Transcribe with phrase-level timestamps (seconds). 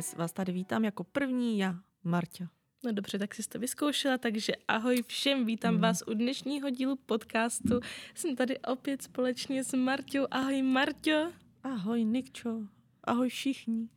[0.00, 2.48] dnes vás tady vítám jako první já, Marťa.
[2.84, 5.80] No dobře, tak jsi to vyzkoušela, takže ahoj všem, vítám mm.
[5.80, 7.80] vás u dnešního dílu podcastu.
[8.14, 10.26] Jsem tady opět společně s Marťou.
[10.30, 11.32] Ahoj Marťo.
[11.62, 12.62] Ahoj Nikčo.
[13.04, 13.88] Ahoj všichni.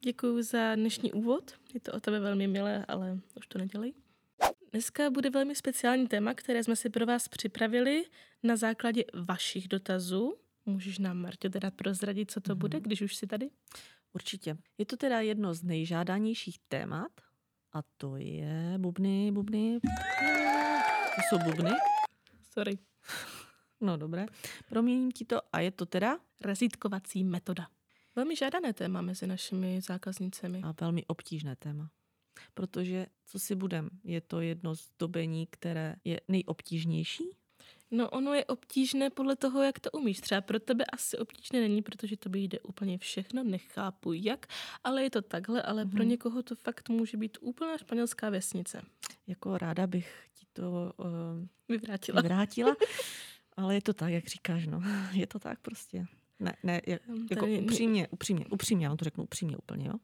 [0.00, 1.54] Děkuji za dnešní úvod.
[1.74, 3.94] Je to o tebe velmi milé, ale už to nedělej.
[4.72, 8.04] Dneska bude velmi speciální téma, které jsme si pro vás připravili
[8.42, 10.34] na základě vašich dotazů.
[10.66, 12.58] Můžeš nám, Martě, teda prozradit, co to mm.
[12.58, 13.50] bude, když už jsi tady?
[14.16, 14.56] Určitě.
[14.78, 17.12] Je to teda jedno z nejžádanějších témat
[17.72, 19.78] a to je bubny, bubny.
[21.16, 21.70] To jsou bubny.
[22.52, 22.78] Sorry.
[23.80, 24.26] No dobré.
[24.68, 26.18] Proměním ti to a je to teda?
[26.40, 27.68] Razítkovací metoda.
[28.14, 30.62] Velmi žádané téma mezi našimi zákaznicemi.
[30.64, 31.90] A velmi obtížné téma.
[32.54, 37.24] Protože, co si budem, je to jedno zdobení, které je nejobtížnější
[37.90, 40.20] No ono je obtížné podle toho, jak to umíš.
[40.20, 44.46] Třeba pro tebe asi obtížné není, protože to by jde úplně všechno, nechápu jak,
[44.84, 45.90] ale je to takhle, ale mm-hmm.
[45.90, 46.08] pro mhm.
[46.08, 48.82] někoho to fakt může být úplná španělská vesnice.
[49.26, 51.06] Jako ráda bych ti to uh,
[51.68, 52.22] vyvrátila.
[52.22, 52.76] vyvrátila,
[53.56, 54.82] ale je to tak, jak říkáš, no.
[55.12, 56.06] Je to tak prostě.
[56.40, 59.94] Ne, ne, jak, jako upřímně, upřímně, upřímně, já vám to řeknu upřímně úplně, jo.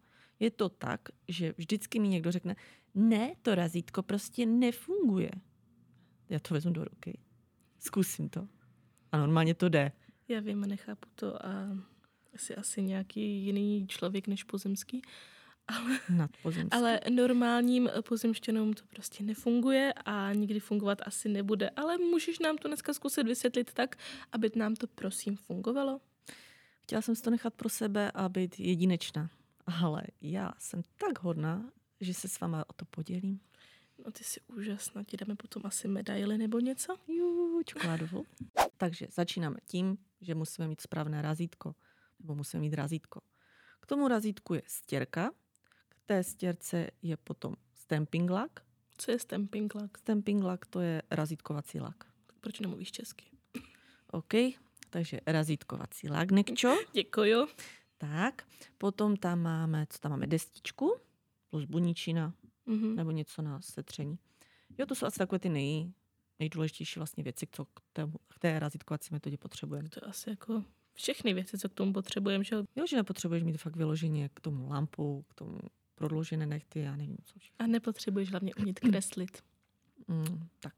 [0.41, 2.57] Je to tak, že vždycky mi někdo řekne,
[2.95, 5.31] ne, to razítko prostě nefunguje.
[6.29, 7.19] Já to vezmu do ruky
[7.83, 8.49] Zkusím to.
[9.13, 9.93] A normálně to jde.
[10.29, 11.77] Já vím, nechápu to a
[12.35, 15.03] asi asi nějaký jiný člověk než pozemský.
[15.67, 15.99] Ale,
[16.71, 21.71] ale normálním pozemštěnům to prostě nefunguje a nikdy fungovat asi nebude.
[21.71, 23.97] Ale můžeš nám to dneska zkusit vysvětlit tak,
[24.33, 26.01] aby nám to prosím fungovalo?
[26.83, 29.31] Chtěla jsem si to nechat pro sebe a být jedinečná.
[29.83, 33.41] Ale já jsem tak hodná, že se s váma o to podělím.
[34.05, 36.97] No ty jsi úžasná, ti dáme potom asi medaily nebo něco?
[37.09, 38.25] Jú, čokoládovou.
[38.77, 41.75] Takže začínáme tím, že musíme mít správné razítko,
[42.21, 43.21] nebo musíme mít razítko.
[43.81, 45.31] K tomu razítku je stěrka,
[45.89, 48.61] k té stěrce je potom stamping lak.
[48.99, 49.99] Co je stamping lak?
[49.99, 52.05] Stamping lak to je razítkovací lak.
[52.41, 53.25] Proč nemluvíš česky?
[54.11, 54.35] OK,
[54.91, 56.77] takže razítkovací lak, Nekčo.
[56.93, 57.47] Děkuju.
[57.99, 58.43] Tak,
[58.79, 60.97] potom tam máme, co tam máme, destičku
[61.51, 62.35] plus buničina,
[62.69, 62.95] mm-hmm.
[62.95, 64.19] nebo něco na setření.
[64.79, 65.93] Jo, to jsou asi takové ty nej,
[66.39, 69.89] nejdůležitější vlastně věci, co k té, k té razítkovací metodě potřebujeme.
[69.89, 70.65] To je asi jako
[70.95, 72.87] všechny věci, co k tomu potřebujeme, že jo?
[72.87, 75.59] že nepotřebuješ mít fakt vyloženě k tomu lampu, k tomu
[75.95, 77.65] prodloužené nechty, já nevím co všechno.
[77.65, 79.43] A nepotřebuješ hlavně umět kreslit.
[80.09, 80.75] Mm, tak.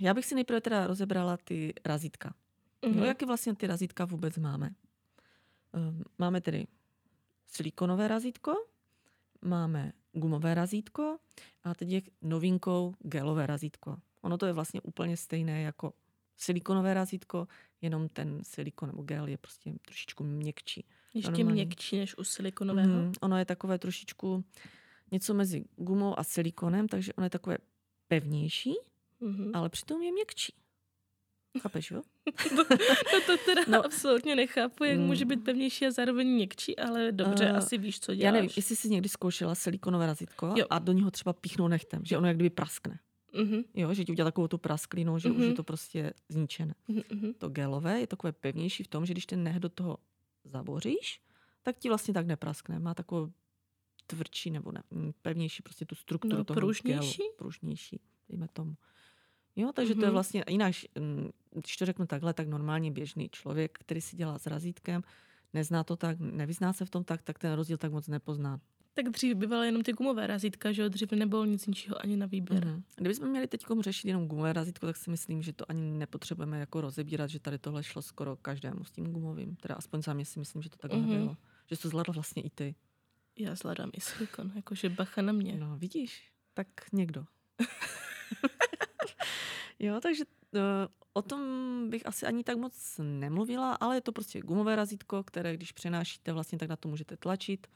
[0.00, 2.34] Já bych si nejprve teda rozebrala ty razítka.
[2.82, 2.94] Mm-hmm.
[2.94, 4.70] No, jaké vlastně ty razítka vůbec máme?
[5.72, 6.66] Um, máme tedy
[7.46, 8.54] silikonové razítko,
[9.42, 11.18] máme gumové razítko
[11.64, 13.96] a teď je novinkou gelové razítko.
[14.22, 15.92] Ono to je vlastně úplně stejné jako
[16.36, 17.48] silikonové razítko,
[17.80, 20.84] jenom ten silikon nebo gel je prostě trošičku měkčí.
[21.14, 21.52] Ještě Normálně.
[21.52, 23.02] měkčí než u silikonového?
[23.02, 24.44] Mm, ono je takové trošičku
[25.10, 27.58] něco mezi gumou a silikonem, takže ono je takové
[28.08, 28.74] pevnější,
[29.22, 29.50] mm-hmm.
[29.54, 30.54] ale přitom je měkčí.
[31.60, 32.02] Chápeš, jo?
[32.56, 33.84] to, to, to teda no.
[33.84, 35.06] absolutně nechápu, jak mm.
[35.06, 38.24] může být pevnější a zároveň měkčí, ale dobře, uh, asi víš, co děláš.
[38.24, 40.66] Já nevím, jestli jsi někdy zkoušela silikonové razítko jo.
[40.70, 42.98] a do něho třeba píchnou nechtem, že ono jak kdyby praskne.
[43.34, 43.64] Mm-hmm.
[43.74, 45.36] Jo, že ti udělá takovou tu prasklinu, že mm-hmm.
[45.36, 45.56] už je mhm.
[45.56, 46.74] to prostě zničené.
[46.88, 47.34] Mm-hmm.
[47.38, 49.98] To gelové je takové pevnější v tom, že když ten nech do toho
[50.44, 51.20] zaboříš,
[51.62, 52.78] tak ti vlastně tak nepraskne.
[52.78, 53.32] Má takovou
[54.06, 54.82] tvrdší nebo ne,
[55.22, 57.22] pevnější prostě tu strukturu no, toho pružnější?
[57.22, 57.34] gelu.
[57.36, 58.76] Pružnější, dejme tomu.
[59.56, 59.98] Jo, takže mm-hmm.
[59.98, 60.12] to je mhm.
[60.12, 64.46] vlastně jinak, mm, když to řeknu takhle, tak normálně běžný člověk, který si dělá s
[64.46, 65.02] razítkem,
[65.52, 68.60] nezná to tak, nevyzná se v tom tak, tak ten rozdíl tak moc nepozná.
[68.94, 70.88] Tak dřív bývaly jenom ty gumové razítka, že jo?
[70.88, 72.66] Dřív nebylo nic ničeho ani na výběr.
[72.66, 72.82] Mm-hmm.
[72.96, 76.80] Kdybychom měli teď řešit jenom gumové razítko, tak si myslím, že to ani nepotřebujeme jako
[76.80, 79.56] rozebírat, že tady tohle šlo skoro každému s tím gumovým.
[79.56, 81.18] Teda aspoň sami si myslím, že to takhle mm-hmm.
[81.18, 81.36] bylo.
[81.70, 82.74] Že to zvládl vlastně i ty.
[83.38, 85.56] Já zvládám i silikon, jakože bacha na mě.
[85.56, 87.24] No vidíš, tak někdo.
[89.78, 90.60] Jo, takže uh,
[91.12, 91.40] o tom
[91.90, 96.32] bych asi ani tak moc nemluvila, ale je to prostě gumové razítko, které když přenášíte,
[96.32, 97.66] vlastně tak na to můžete tlačit,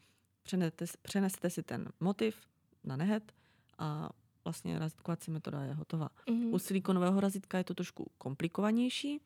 [0.43, 2.37] přenete, přenesete si ten motiv
[2.85, 3.33] na nehet
[3.79, 4.11] a
[4.45, 6.09] vlastně razítkovací metoda je hotová.
[6.27, 6.55] Mm-hmm.
[6.55, 9.21] U silikonového razítka je to trošku komplikovanější.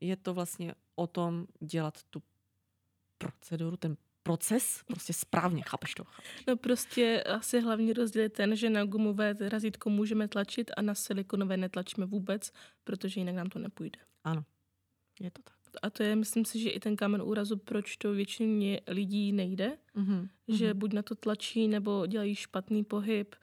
[0.00, 2.22] Je to vlastně o tom dělat tu
[3.18, 6.04] proceduru, ten proces prostě správně, chápeš to?
[6.48, 10.94] No prostě asi hlavní rozdíl je ten, že na gumové razítko můžeme tlačit a na
[10.94, 12.52] silikonové netlačíme vůbec,
[12.84, 13.98] protože jinak nám to nepůjde.
[14.24, 14.44] Ano,
[15.20, 15.54] je to tak.
[15.82, 19.78] A to je, myslím si, že i ten kámen úrazu, proč to většině lidí nejde,
[19.96, 20.28] mm-hmm.
[20.48, 23.34] že buď na to tlačí, nebo dělají špatný pohyb,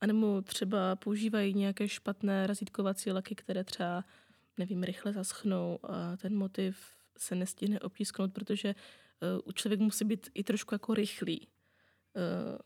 [0.00, 4.04] anebo třeba používají nějaké špatné razítkovací laky, které třeba,
[4.58, 6.78] nevím, rychle zaschnou a ten motiv
[7.18, 8.74] se nestihne opísknout, protože
[9.46, 11.48] uh, člověk musí být i trošku jako rychlý.
[12.16, 12.58] uh,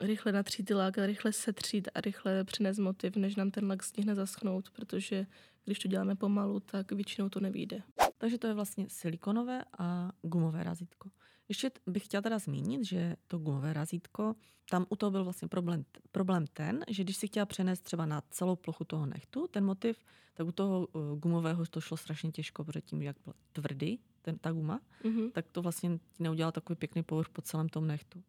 [0.00, 4.70] rychle natřít lak, rychle setřít a rychle přinést motiv, než nám ten lak stihne zaschnout,
[4.70, 5.26] protože
[5.64, 7.82] když to děláme pomalu, tak většinou to nevíde.
[8.18, 11.10] Takže to je vlastně silikonové a gumové razítko.
[11.48, 14.34] Ještě bych chtěla teda zmínit, že to gumové razítko,
[14.70, 18.22] tam u toho byl vlastně problém, problém ten, že když si chtěla přenést třeba na
[18.30, 20.04] celou plochu toho nechtu, ten motiv,
[20.34, 24.38] tak u toho uh, gumového to šlo strašně těžko, protože tím, jak byl tvrdý ten,
[24.38, 25.30] ta guma, mm-hmm.
[25.32, 28.22] tak to vlastně ti neudělal takový pěkný povrch po celém tom nechtu.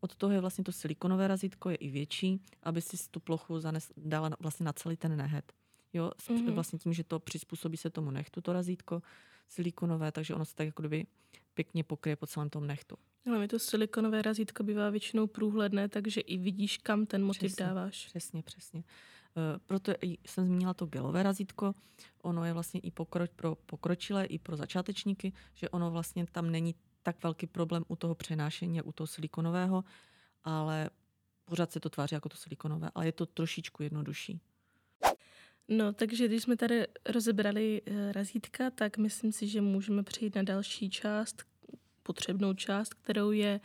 [0.00, 3.92] Od toho je vlastně to silikonové razítko, je i větší, aby si tu plochu zanes,
[3.96, 5.52] dala vlastně na celý ten nehet.
[5.92, 6.52] Jo, mm-hmm.
[6.52, 9.02] vlastně tím, že to přizpůsobí se tomu nechtu, to razítko
[9.48, 11.06] silikonové, takže ono se tak jako kdyby
[11.54, 12.96] pěkně pokryje po celém tom nechtu.
[13.26, 17.66] Ale mi to silikonové razítko bývá většinou průhledné, takže i vidíš, kam ten motiv přesně,
[17.66, 18.06] dáváš.
[18.06, 18.84] Přesně, přesně.
[19.40, 19.92] Uh, proto
[20.26, 21.74] jsem zmínila to gelové razítko.
[22.22, 26.74] Ono je vlastně i pokroč, pro pokročilé, i pro začátečníky, že ono vlastně tam není
[27.02, 29.84] tak velký problém u toho přenášení, jak u toho silikonového,
[30.44, 30.90] ale
[31.44, 34.40] pořád se to tváří jako to silikonové, ale je to trošičku jednodušší.
[35.68, 40.42] No, takže když jsme tady rozebrali uh, razítka, tak myslím si, že můžeme přejít na
[40.42, 41.42] další část,
[42.02, 43.60] potřebnou část, kterou je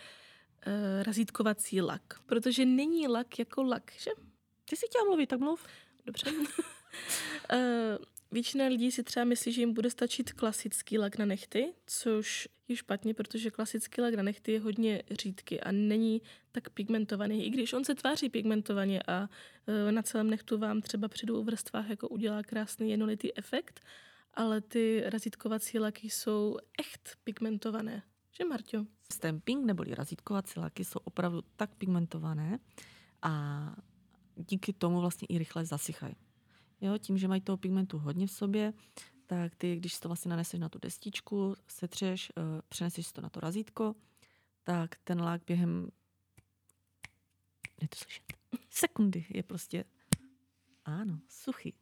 [0.68, 2.22] uh, razítkovací lak.
[2.26, 4.12] Protože není lak jako lak, že?
[4.70, 5.68] Ty si chtěla mluvit, tak mluv.
[6.06, 6.32] Dobře.
[6.32, 6.38] uh,
[8.32, 12.76] většina lidí si třeba myslí, že jim bude stačit klasický lak na nechty, což je
[12.76, 16.22] špatně, protože klasický lak na nechty je hodně řídký a není
[16.52, 21.08] tak pigmentovaný, i když on se tváří pigmentovaně a uh, na celém nechtu vám třeba
[21.08, 23.82] při dvou vrstvách jako udělá krásný jednolitý efekt,
[24.34, 28.04] ale ty razítkovací laky jsou echt pigmentované.
[28.32, 28.86] Že, Marťo?
[29.14, 32.60] Stamping neboli razítkovací laky jsou opravdu tak pigmentované
[33.22, 33.76] a
[34.38, 36.16] díky tomu vlastně i rychle zasychají.
[36.82, 38.74] Jo, tím, že mají toho pigmentu hodně v sobě,
[39.26, 43.22] tak ty, když si to vlastně naneseš na tu destičku, setřeš, uh, přeneseš si to
[43.22, 43.96] na to razítko,
[44.64, 45.90] tak ten lák během
[47.82, 48.24] je to slyšet,
[48.70, 49.84] sekundy je prostě
[50.86, 51.74] ano, suchý.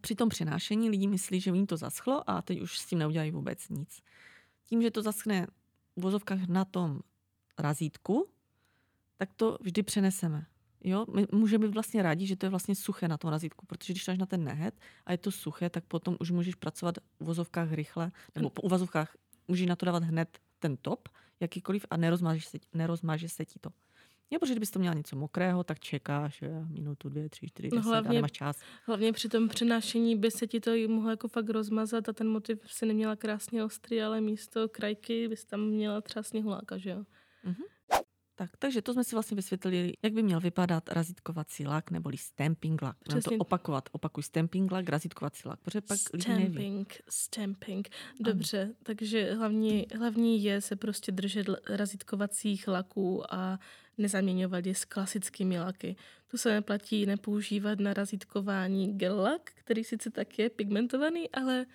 [0.00, 3.30] Při tom přenášení lidi myslí, že jim to zaschlo a teď už s tím neudělají
[3.30, 4.02] vůbec nic.
[4.64, 5.46] Tím, že to zaschne
[5.96, 7.00] v vozovkách na tom
[7.58, 8.28] razítku,
[9.16, 10.46] tak to vždy přeneseme.
[10.84, 13.92] Jo, my můžeme být vlastně rádi, že to je vlastně suché na tom razítku, protože
[13.92, 17.24] když dáš na ten nehet a je to suché, tak potom už můžeš pracovat v
[17.24, 19.16] vozovkách rychle, nebo po uvazovkách
[19.48, 21.08] můžeš na to dávat hned ten top,
[21.40, 23.70] jakýkoliv a nerozmáže se, nerozmáže se ti to.
[24.30, 27.76] Jo, protože kdybys to měla něco mokrého, tak čekáš je, minutu, dvě, tři, čtyři, no,
[27.76, 28.60] deset hlavně, a nemáš čas.
[28.86, 32.72] Hlavně při tom přenášení by se ti to mohlo jako fakt rozmazat a ten motiv
[32.72, 37.04] si neměla krásně ostrý, ale místo krajky bys tam měla třeba sněhuláka, že jo?
[37.44, 37.64] Mm-hmm.
[38.40, 42.82] Tak, takže to jsme si vlastně vysvětlili, jak by měl vypadat razítkovací lak neboli stamping
[42.82, 42.96] lak.
[43.12, 43.88] Mám to opakovat.
[43.92, 46.86] Opakuj stamping lak, razítkovací lak, protože pak stamping, neví.
[47.08, 47.88] stamping.
[48.20, 48.72] Dobře, ano.
[48.82, 53.58] takže hlavní, hlavní je se prostě držet razítkovacích laků a
[53.98, 55.96] nezaměňovat je s klasickými laky.
[56.30, 61.66] Tu se neplatí nepoužívat na razítkování gel lak, který sice tak je pigmentovaný, ale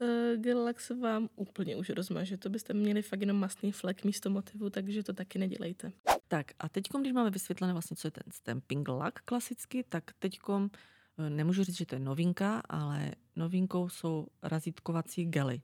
[0.00, 2.36] uh, gel se vám úplně už rozmaže.
[2.36, 5.92] To byste měli fakt jenom masný flek místo motivu, takže to taky nedělejte.
[6.28, 10.38] Tak a teď, když máme vysvětlené vlastně, co je ten stamping lak klasicky, tak teď
[11.18, 15.60] eh, nemůžu říct, že to je novinka, ale novinkou jsou razítkovací gely.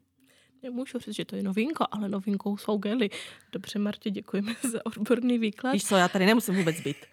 [0.63, 3.11] Nemůžu říct, že to je novinka, ale novinkou jsou gely.
[3.53, 5.73] Dobře, Martě, děkujeme za odborný výklad.
[5.73, 6.97] Víš co, já tady nemusím vůbec být.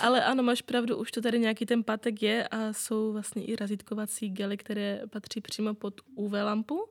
[0.00, 3.56] Ale ano, máš pravdu, už to tady nějaký ten pátek je a jsou vlastně i
[3.56, 6.86] razítkovací gely, které patří přímo pod UV lampu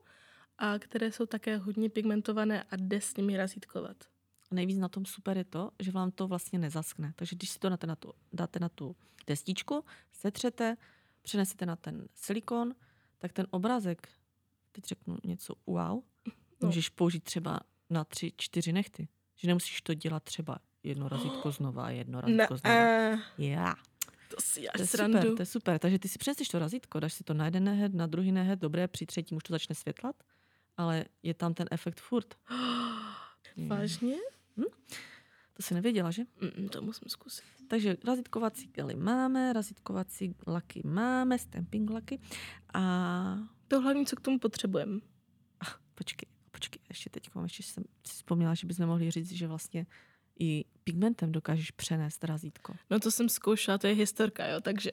[0.57, 3.97] a které jsou také hodně pigmentované a jde s nimi razítkovat.
[4.51, 7.13] Nejvíc na tom super je to, že vám to vlastně nezaskne.
[7.15, 8.95] Takže když si to dáte na tu, dáte na tu
[9.27, 10.77] destičku, setřete,
[11.21, 12.75] přenesete na ten silikon,
[13.17, 14.09] tak ten obrázek,
[14.71, 16.03] teď řeknu něco wow,
[16.61, 16.65] no.
[16.65, 19.07] můžeš použít třeba na tři, čtyři nechty.
[19.35, 23.13] Že nemusíš to dělat třeba jedno razítko znova, jedno razítko znova.
[23.13, 23.75] Uh, Já.
[24.29, 25.17] To si to je srandu.
[25.17, 25.79] super, to je super.
[25.79, 28.59] Takže ty si přineseš to razítko, dáš si to na jeden nehet, na druhý nehet,
[28.59, 30.15] dobré, při třetím už to začne světlat,
[30.77, 32.35] ale je tam ten efekt furt.
[33.67, 34.15] Vážně?
[34.57, 34.63] Hm?
[35.53, 36.23] To si nevěděla, že?
[36.57, 37.43] Mm, to musím zkusit.
[37.67, 42.19] Takže razítkovací gely máme, razítkovací laky máme, stamping laky
[42.73, 43.37] a...
[43.67, 44.99] To hlavní, co k tomu potřebujeme.
[45.95, 49.85] Počkej, počkej, ještě teď ještě jsem si vzpomněla, že bychom mohli říct, že vlastně
[50.39, 52.73] i pigmentem dokážeš přenést razítko.
[52.89, 54.91] No to jsem zkoušela, to je historka, jo, takže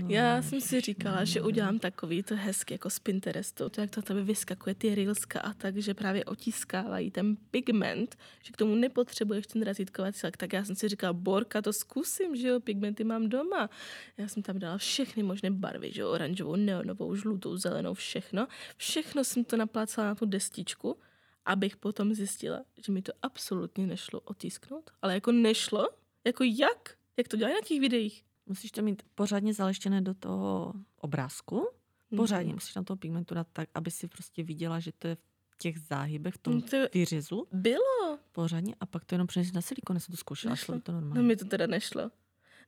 [0.00, 3.68] no, já no, jsem si říkala, no, že udělám takový to hezky jako z Pinterestu,
[3.68, 8.52] to jak to tebe vyskakuje ty reelska a tak, že právě otiskávají ten pigment, že
[8.52, 12.48] k tomu nepotřebuješ ten razítkovací lak, tak já jsem si říkala, Borka, to zkusím, že
[12.48, 13.70] jo, pigmenty mám doma.
[14.18, 18.46] Já jsem tam dala všechny možné barvy, že jo, oranžovou, neonovou, žlutou, zelenou, všechno.
[18.76, 20.96] Všechno jsem to naplácala na tu destičku
[21.44, 24.90] abych potom zjistila, že mi to absolutně nešlo otisknout.
[25.02, 25.88] Ale jako nešlo?
[26.26, 26.96] Jako jak?
[27.16, 28.24] Jak to dělají na těch videích?
[28.46, 31.68] Musíš to mít pořádně zaleštěné do toho obrázku.
[32.16, 32.54] Pořádně mm.
[32.54, 35.16] musíš na toho pigmentu dát tak, aby si prostě viděla, že to je
[35.48, 37.46] v těch záhybech, v tom no to výřezu.
[37.52, 38.18] Bylo.
[38.32, 41.22] Pořádně a pak to jenom přenesli na silikon, jsem to zkoušela, šlo to normálně.
[41.22, 42.10] No mi to teda nešlo.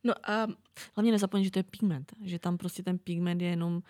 [0.05, 0.47] No a...
[0.95, 3.83] Hlavně nezapomeň, že to je pigment, že tam prostě ten pigment je jenom,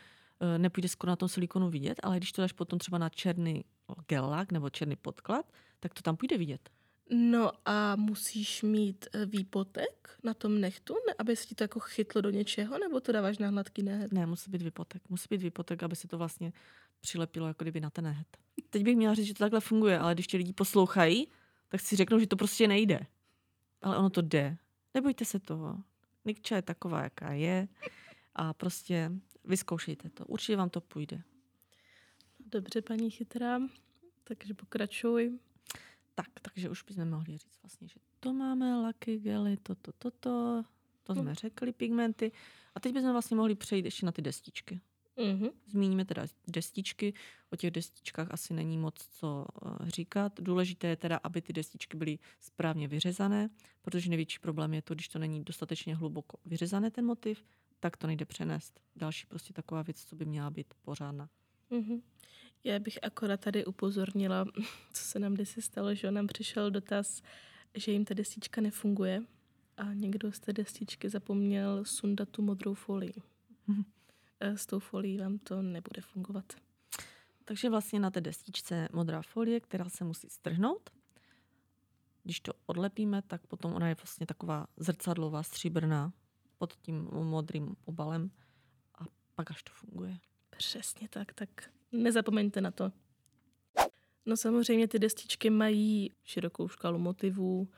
[0.59, 3.65] nepůjde skoro na tom silikonu vidět, ale když to dáš potom třeba na černý
[4.09, 6.71] gelák nebo černý podklad, tak to tam půjde vidět.
[7.11, 11.81] No a musíš mít eh, výpotek na tom nechtu, ne, aby se ti to jako
[11.81, 14.13] chytlo do něčeho, nebo to dáváš na hladký nehet?
[14.13, 15.03] Ne, musí být výpotek.
[15.09, 16.53] Musí být výpotek, aby se to vlastně
[17.01, 18.27] přilepilo jako kdyby na ten nehet.
[18.71, 21.29] Teď bych měla říct, že to takhle funguje, ale když ti lidi poslouchají,
[21.69, 23.01] tak si řeknou, že to prostě nejde.
[23.83, 24.57] Ale ono to jde.
[24.95, 25.79] Nebojte se toho.
[26.25, 27.69] Nikča je taková, jaká je
[28.35, 29.11] a prostě
[29.45, 30.27] vyzkoušejte to.
[30.27, 31.23] Určitě vám to půjde.
[32.47, 33.61] Dobře, paní chytrá,
[34.25, 35.39] takže pokračuj.
[36.15, 40.65] Tak, takže už bychom mohli říct vlastně, že to máme, laky, gely, toto, toto, to,
[41.03, 41.35] to jsme hmm.
[41.35, 42.33] řekli, pigmenty.
[42.75, 44.81] A teď bychom vlastně mohli přejít ještě na ty destičky.
[45.17, 45.51] Mm-hmm.
[45.67, 47.15] Zmíníme teda destičky.
[47.53, 50.41] O těch destičkách asi není moc co uh, říkat.
[50.41, 53.51] Důležité je teda, aby ty destičky byly správně vyřezané,
[53.83, 57.45] protože největší problém je to, když to není dostatečně hluboko vyřezané ten motiv,
[57.85, 58.81] tak to nejde přenést.
[58.97, 61.29] Další prostě taková věc, co by měla být pořádná.
[61.71, 62.03] Mm-hmm.
[62.65, 64.45] Já bych akorát tady upozornila,
[64.93, 67.23] co se nám kdysi stalo, že nám přišel dotaz,
[67.75, 69.23] že jim ta destička nefunguje
[69.77, 73.15] a někdo z té destičky zapomněl sundat tu modrou folii.
[73.69, 73.85] Mm-hmm.
[74.41, 76.53] S tou folií vám to nebude fungovat.
[77.45, 80.91] Takže vlastně na té destičce modrá folie, která se musí strhnout.
[82.23, 86.13] Když to odlepíme, tak potom ona je vlastně taková zrcadlová, stříbrná
[86.67, 88.31] pod tím modrým obalem
[88.95, 89.05] a
[89.35, 90.19] pak až to funguje.
[90.57, 91.49] Přesně tak, tak
[91.93, 92.93] nezapomeňte na to.
[94.27, 97.69] No samozřejmě ty destičky mají širokou škálu motivů,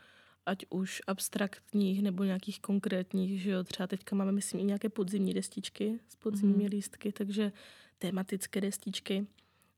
[0.45, 5.33] ať už abstraktních nebo nějakých konkrétních, že jo, třeba teďka máme, myslím, i nějaké podzimní
[5.33, 6.71] destičky s podzimními mm-hmm.
[6.71, 7.51] lístky, takže
[7.97, 9.27] tematické destičky.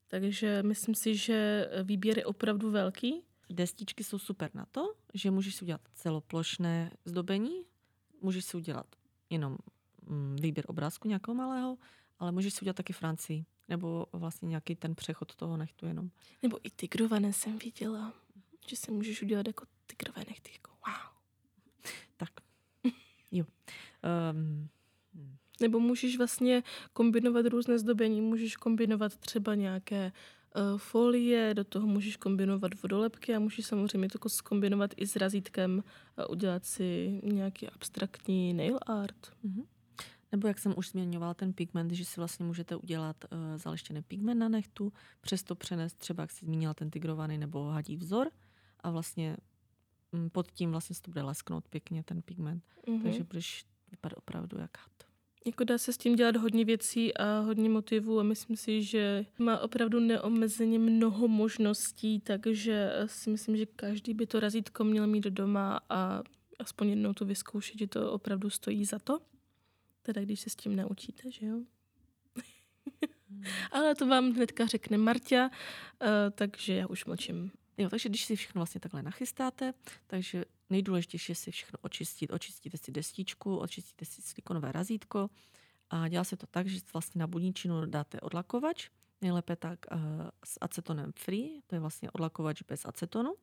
[0.06, 3.22] Takže myslím si, že výběr je opravdu velký.
[3.50, 7.64] Destičky jsou super na to, že můžeš si udělat celoplošné zdobení,
[8.22, 8.99] můžeš si udělat
[9.30, 9.56] jenom
[10.06, 11.78] mm, výběr obrázku nějakého malého,
[12.18, 16.10] ale můžeš si udělat taky Francii, nebo vlastně nějaký ten přechod toho nechtu jenom.
[16.42, 18.12] Nebo i tigrované jsem viděla,
[18.68, 20.50] že se můžeš udělat jako tigrové nechty.
[20.52, 21.14] Jako wow.
[22.16, 22.30] Tak.
[23.32, 23.44] Jo.
[24.32, 24.68] Um,
[25.60, 28.20] nebo můžeš vlastně kombinovat různé zdobení.
[28.20, 30.12] Můžeš kombinovat třeba nějaké
[30.76, 35.84] folie, do toho můžeš kombinovat vodolepky a můžeš samozřejmě to kombinovat i s razítkem
[36.16, 39.32] a udělat si nějaký abstraktní nail art.
[39.44, 39.64] Mm-hmm.
[40.32, 44.38] Nebo jak jsem už zmiňovala ten pigment, že si vlastně můžete udělat uh, zaleštěný pigment
[44.38, 48.30] na nechtu, přesto přenést třeba, jak jsi zmínila, ten tigrovaný nebo hadí vzor
[48.80, 49.36] a vlastně
[50.10, 52.64] um, pod tím vlastně se to bude lesknout pěkně ten pigment.
[52.86, 53.02] Mm-hmm.
[53.02, 55.09] Takže budeš vypadat opravdu jak had.
[55.46, 59.26] Jako dá se s tím dělat hodně věcí a hodně motivů a myslím si, že
[59.38, 65.24] má opravdu neomezeně mnoho možností, takže si myslím, že každý by to razítko měl mít
[65.24, 66.22] doma a
[66.58, 69.18] aspoň jednou to vyzkoušet, že to opravdu stojí za to.
[70.02, 71.60] Teda když se s tím naučíte, že jo?
[73.30, 73.42] Hmm.
[73.70, 77.50] Ale to vám hnedka řekne Marta, uh, takže já už mlčím.
[77.78, 79.74] Jo, takže když si všechno vlastně takhle nachystáte,
[80.06, 82.32] takže nejdůležitější je si všechno očistit.
[82.32, 85.30] Očistíte si destičku, očistíte si silikonové razítko
[85.90, 88.88] a dělá se to tak, že vlastně na budničinu dáte odlakovač,
[89.20, 89.98] nejlépe tak uh,
[90.44, 93.34] s acetonem free, to je vlastně odlakovač bez acetonu.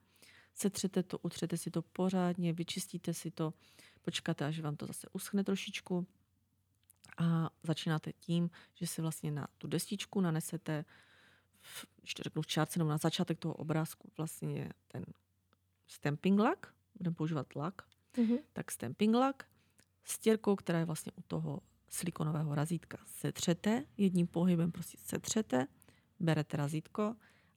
[0.53, 3.53] Setřete to, utřete si to pořádně, vyčistíte si to,
[4.01, 6.07] počkáte, až vám to zase uschne trošičku
[7.17, 10.85] a začínáte tím, že si vlastně na tu destičku nanesete,
[12.01, 15.05] když to řeknu v čárce, nebo na začátek toho obrázku vlastně ten
[15.87, 17.81] stamping lak, budeme používat lak,
[18.13, 18.39] mm-hmm.
[18.53, 19.45] tak stamping lak,
[20.03, 21.59] stěrkou, která je vlastně u toho
[21.89, 25.67] silikonového razítka, setřete, jedním pohybem prostě setřete,
[26.19, 27.15] berete razítko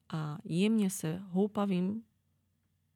[0.08, 2.04] a jemně se houpavým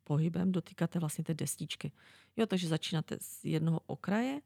[0.05, 1.93] pohybem dotýkáte vlastně té destičky.
[2.37, 4.41] Jo, takže začínáte z jednoho okraje,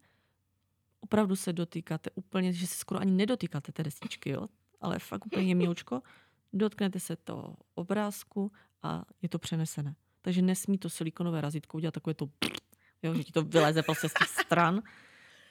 [1.00, 4.48] opravdu se dotýkáte úplně, že se skoro ani nedotýkáte té destičky, jo?
[4.80, 6.02] ale fakt úplně jemňoučko,
[6.52, 8.52] dotknete se toho obrázku
[8.82, 9.94] a je to přenesené.
[10.22, 12.28] Takže nesmí to silikonové razítko udělat takové to,
[13.02, 14.82] jo, že ti to vyleze prostě z těch stran.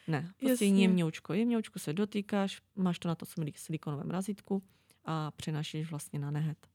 [0.07, 0.81] Ne, prostě Jasně.
[0.81, 1.33] jemňoučko.
[1.33, 3.25] Jemňoučko se dotýkáš, máš to na to
[3.55, 4.63] silikonovém razítku
[5.05, 6.67] a přenášíš vlastně na nehet.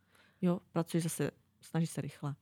[0.42, 2.34] Jo, pracuješ zase, snaží se rychle.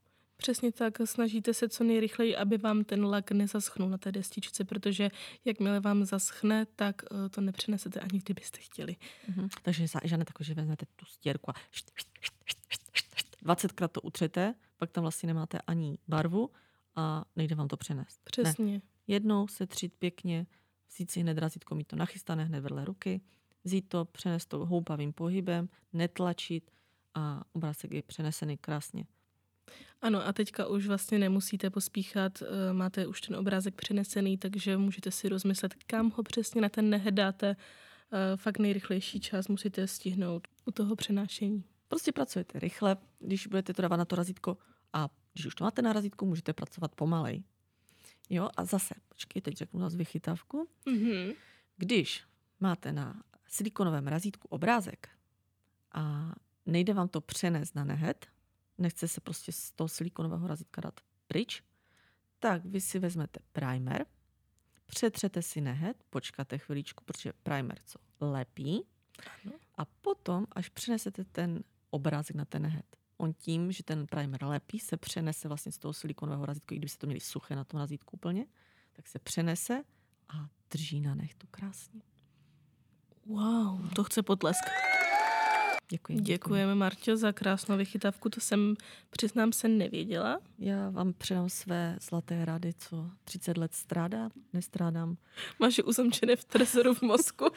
[0.42, 5.10] Přesně tak, snažíte se co nejrychleji, aby vám ten lak nezaschnul na té destičce, protože
[5.44, 8.96] jakmile vám zaschne, tak uh, to nepřenesete ani kdybyste chtěli.
[9.30, 9.48] Mm-hmm.
[9.62, 11.54] Takže žádné takové, že vezmete tu stěrku a
[13.44, 16.50] 20krát to utřete, pak tam vlastně nemáte ani barvu
[16.96, 18.20] a nejde vám to přenést.
[18.24, 18.72] Přesně.
[18.72, 18.80] Ne.
[19.06, 20.46] Jednou se třít pěkně,
[20.90, 23.20] vzít si hned razítko, mít to nachystané hned vedle ruky,
[23.64, 26.70] vzít to, přenést to houpavým pohybem, netlačit
[27.14, 29.04] a obrázek je přenesený krásně.
[30.02, 35.10] Ano a teďka už vlastně nemusíte pospíchat, eh, máte už ten obrázek přenesený, takže můžete
[35.10, 37.56] si rozmyslet, kam ho přesně na ten nehed dáte.
[38.12, 41.64] Eh, fakt nejrychlejší čas musíte stihnout u toho přenášení.
[41.88, 44.56] Prostě pracujete rychle, když budete to dávat na to razítko
[44.92, 47.42] a když už to máte na razítku, můžete pracovat pomalej.
[48.30, 50.68] Jo, a zase, počkej, teď řeknu nás vychytávku.
[50.86, 51.34] Mm-hmm.
[51.76, 52.24] Když
[52.60, 55.08] máte na silikonovém razítku obrázek
[55.92, 56.32] a
[56.66, 58.26] nejde vám to přenést na nehet,
[58.80, 61.62] nechce se prostě z toho silikonového razítka dát pryč,
[62.38, 64.06] tak vy si vezmete primer,
[64.86, 68.86] přetřete si nehet, počkáte chviličku, protože primer co lepí
[69.44, 69.52] ano.
[69.74, 74.78] a potom, až přenesete ten obrázek na ten nehet, on tím, že ten primer lepí,
[74.78, 77.80] se přenese vlastně z toho silikonového razítku, i kdyby se to měli suché na tom
[77.80, 78.46] razítku úplně,
[78.92, 79.82] tak se přenese
[80.28, 82.02] a drží na nechtu krásně.
[83.26, 84.64] Wow, to chce potlesk.
[85.90, 86.14] Děkuji.
[86.14, 86.24] děkuji.
[86.24, 88.28] Děkujeme, Marťo, za krásnou vychytávku.
[88.28, 88.74] To jsem,
[89.10, 90.40] přiznám se, nevěděla.
[90.58, 95.16] Já vám předám své zlaté rady, co 30 let strádám, nestrádám.
[95.58, 97.48] Máš je uzamčené v trezoru v mozku.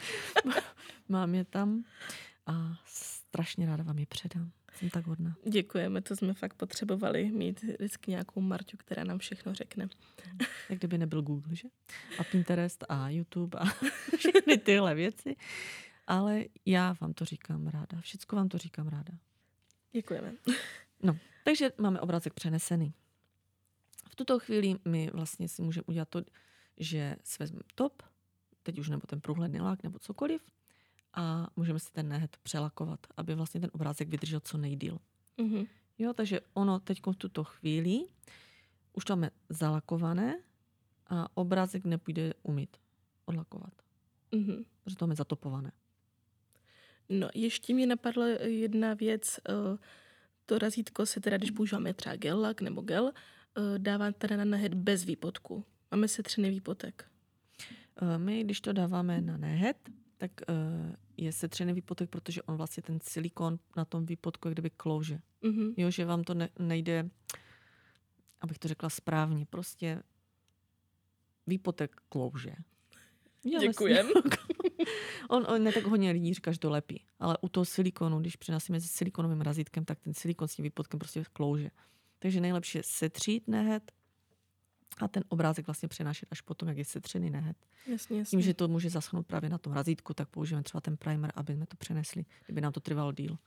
[1.08, 1.84] Mám je tam
[2.46, 4.50] a strašně ráda vám je předám.
[4.74, 5.36] Jsem tak hodná.
[5.48, 9.88] Děkujeme, to jsme fakt potřebovali mít vždycky nějakou Marťu, která nám všechno řekne.
[10.70, 11.68] Jak kdyby nebyl Google, že?
[12.18, 13.64] A Pinterest a YouTube a
[14.16, 15.36] všechny tyhle věci.
[16.06, 18.00] Ale já vám to říkám ráda.
[18.00, 19.12] Všecko vám to říkám ráda.
[19.92, 20.34] Děkujeme.
[21.02, 22.94] No, takže máme obrázek přenesený.
[24.10, 26.22] V tuto chvíli my vlastně si můžeme udělat to,
[26.76, 28.02] že si vezmeme top,
[28.62, 30.42] teď už nebo ten průhledný lák nebo cokoliv
[31.14, 34.98] a můžeme si ten nehet přelakovat, aby vlastně ten obrázek vydržel co nejdíl.
[35.38, 35.68] Mm-hmm.
[35.98, 38.06] Jo, takže ono teď v tuto chvíli
[38.92, 40.42] už to máme zalakované
[41.06, 42.76] a obrázek nepůjde umít
[43.24, 43.72] odlakovat.
[44.32, 44.64] Mm-hmm.
[44.84, 45.72] Protože to máme zatopované.
[47.08, 49.40] No, ještě mi napadla jedna věc.
[49.48, 49.78] Eh,
[50.46, 53.12] to razítko se teda, když používáme třeba gel lak nebo gel,
[53.58, 55.64] eh, dává teda na nehet bez výpotku.
[55.90, 57.04] Máme se třený výpotek.
[58.02, 59.76] Eh, my, když to dáváme na nehet,
[60.16, 60.30] tak
[61.16, 65.18] je setřený výpotek, protože on vlastně ten silikon na tom výpotku je kdyby klouže.
[65.42, 65.74] Mm-hmm.
[65.76, 67.10] Jo, že vám to ne, nejde,
[68.40, 70.02] abych to řekla správně, prostě
[71.46, 72.54] výpotek klouže.
[73.60, 74.06] Děkujem.
[75.30, 77.04] on, on ne tak hodně lidí říká, že to lepí.
[77.20, 80.98] Ale u toho silikonu, když přenášíme se silikonovým razítkem, tak ten silikon s tím výpotkem
[80.98, 81.70] prostě klouže.
[82.18, 83.92] Takže nejlepší je setřít nehet
[84.98, 87.56] a ten obrázek vlastně přenášet až potom, jak je setřený nehet.
[87.86, 88.30] Jasně, jasně.
[88.30, 91.54] Tím, že to může zaschnout právě na tom razítku, tak použijeme třeba ten primer, aby
[91.54, 93.38] jsme to přenesli, kdyby nám to trvalo díl.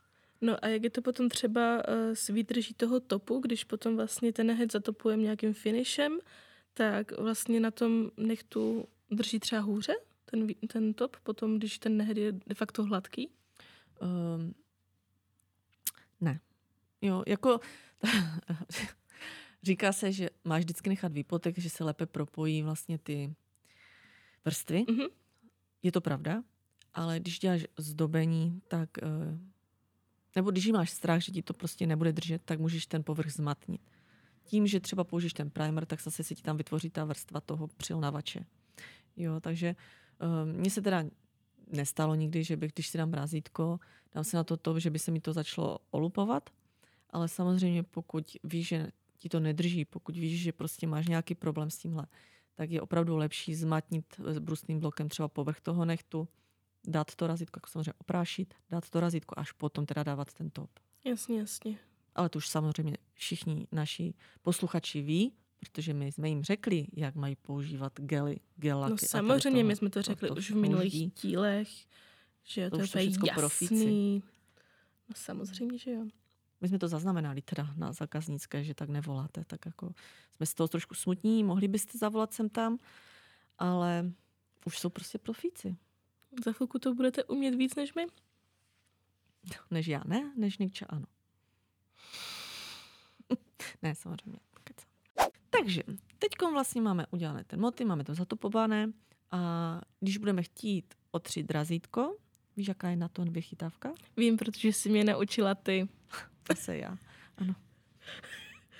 [0.41, 4.33] No a jak je to potom třeba uh, s výdrží toho topu, když potom vlastně
[4.33, 6.19] ten nehet zatopujeme nějakým finishem,
[6.73, 9.93] tak vlastně na tom nechtu drží třeba hůře
[10.31, 13.29] ten, ten top, potom když ten nehed je de facto hladký?
[14.01, 14.55] Um,
[16.21, 16.39] ne.
[17.01, 17.59] Jo, jako
[19.63, 23.35] říká se, že máš vždycky nechat výpotek, že se lépe propojí vlastně ty
[24.45, 24.83] vrstvy.
[24.83, 25.09] Mm-hmm.
[25.83, 26.43] Je to pravda,
[26.93, 29.39] ale když děláš zdobení, tak uh,
[30.35, 33.81] nebo když máš strach, že ti to prostě nebude držet, tak můžeš ten povrch zmatnit.
[34.43, 37.67] Tím, že třeba použiješ ten primer, tak zase se ti tam vytvoří ta vrstva toho
[37.67, 38.45] přilnavače.
[39.17, 40.06] Jo, takže uh,
[40.45, 41.03] mně se teda
[41.67, 43.79] nestalo nikdy, že bych, když si dám razítko,
[44.13, 46.49] dám se na to to, že by se mi to začalo olupovat,
[47.09, 51.69] ale samozřejmě pokud víš, že ti to nedrží, pokud víš, že prostě máš nějaký problém
[51.69, 52.07] s tímhle,
[52.55, 56.27] tak je opravdu lepší zmatnit s brusným blokem třeba povrch toho nechtu,
[56.87, 60.69] dát to razítko, jako samozřejmě oprášit, dát to razítko, až potom teda dávat ten top.
[61.03, 61.77] Jasně, jasně.
[62.15, 67.35] Ale to už samozřejmě všichni naši posluchači ví, protože my jsme jim řekli, jak mají
[67.35, 68.91] používat gely, gelaky.
[68.91, 71.69] No samozřejmě, my jsme to řekli to, to už v minulých dílech,
[72.43, 73.29] že to, to je úplně jasný.
[73.35, 74.21] Profíci.
[75.09, 76.05] No samozřejmě, že jo.
[76.61, 79.93] My jsme to zaznamenali teda na zakaznické, že tak nevoláte, tak jako
[80.35, 82.77] jsme z toho trošku smutní, mohli byste zavolat sem tam,
[83.59, 84.11] ale
[84.65, 85.77] už jsou prostě profíci.
[86.45, 88.05] Za chvilku to budete umět víc než my?
[89.71, 91.05] Než já ne, než Nikča ano.
[93.81, 94.46] ne, samozřejmě.
[95.49, 95.83] Takže
[96.19, 98.91] teď vlastně máme udělané ten moty, máme to zatopované
[99.31, 102.17] a když budeme chtít otřít razítko,
[102.57, 103.93] víš, jaká je na to vychytávka?
[104.17, 105.87] Vím, protože jsi mě naučila ty.
[106.55, 106.97] se já,
[107.37, 107.55] ano.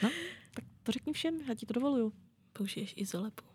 [0.03, 0.10] No,
[0.53, 2.13] tak to řekni všem, já ti to dovoluju.
[2.53, 3.45] Použiješ izolepu.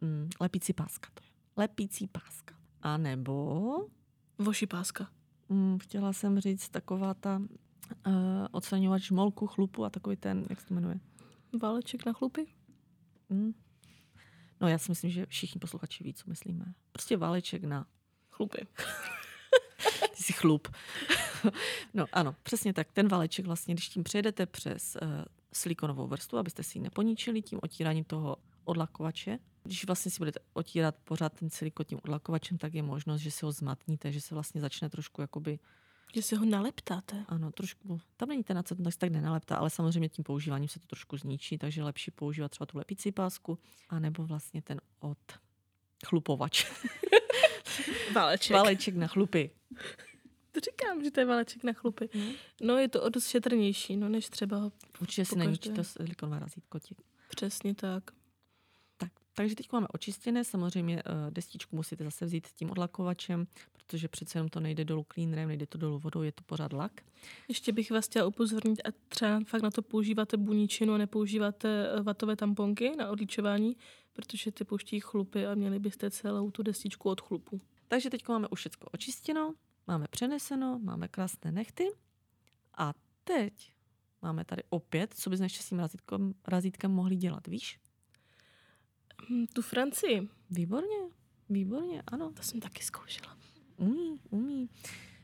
[0.00, 1.30] Mm, lepící páska to je.
[1.56, 2.54] Lepící páska.
[2.82, 3.88] A nebo...
[4.38, 5.10] Voši páska.
[5.48, 7.38] Mm, chtěla jsem říct taková ta
[8.06, 8.12] uh,
[8.50, 11.00] odstraňovač molku, chlupu a takový ten, jak se to jmenuje?
[11.60, 12.46] Váleček na chlupy?
[13.30, 13.54] Hmm.
[14.60, 16.64] No já si myslím, že všichni posluchači ví, co myslíme.
[16.92, 17.86] Prostě váleček na
[18.30, 18.66] chlupy.
[20.16, 20.68] Ty jsi chlup.
[21.94, 22.92] no ano, přesně tak.
[22.92, 25.08] Ten váleček vlastně, když tím přejedete přes uh,
[25.52, 30.96] silikonovou vrstvu, abyste si ji neponičili tím otíráním toho odlakovače, když vlastně si budete otírat
[31.04, 34.60] pořád ten silikon tím odlakovačem, tak je možnost, že si ho zmatníte, že se vlastně
[34.60, 35.58] začne trošku jakoby
[36.14, 37.24] že si ho naleptáte.
[37.28, 38.00] Ano, trošku.
[38.16, 41.58] Tam není ten aceton, tak tak nenaleptá, ale samozřejmě tím používáním se to trošku zničí,
[41.58, 45.18] takže je lepší používat třeba tu lepicí pásku, anebo vlastně ten od
[46.06, 46.66] chlupovač.
[48.14, 48.56] Váleček.
[48.56, 49.50] Váleček na chlupy.
[50.52, 52.08] To říkám, že to je váleček na chlupy.
[52.12, 52.32] Hmm.
[52.62, 56.78] No je to o dost šetrnější, no, než třeba Určitě si neníčí to silikonové razítko.
[57.28, 58.10] Přesně tak.
[59.34, 64.48] Takže teď máme očistěné, samozřejmě eh, destičku musíte zase vzít tím odlakovačem, protože přece jenom
[64.48, 67.00] to nejde dolů cleanerem, nejde to dolů vodou, je to pořád lak.
[67.48, 72.36] Ještě bych vás chtěla upozornit, a třeba fakt na to používáte buničinu, nepoužíváte eh, vatové
[72.36, 73.76] tamponky na odličování,
[74.12, 77.60] protože ty pouští chlupy a měli byste celou tu destičku od chlupu.
[77.88, 79.54] Takže teď máme už všechno očistěno,
[79.86, 81.84] máme přeneseno, máme krásné nechty
[82.78, 83.72] a teď
[84.22, 87.80] máme tady opět, co ještě s tím razítkem, razítkem mohli dělat, víš?
[89.30, 90.28] Hm, tu Francii.
[90.50, 90.96] Výborně,
[91.48, 92.32] výborně, ano.
[92.32, 93.36] To jsem taky zkoušela.
[93.76, 94.68] Umí, umí.